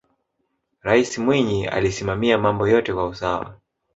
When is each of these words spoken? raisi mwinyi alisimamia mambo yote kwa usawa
raisi 0.83 1.21
mwinyi 1.21 1.67
alisimamia 1.67 2.37
mambo 2.37 2.67
yote 2.67 2.93
kwa 2.93 3.07
usawa 3.07 3.57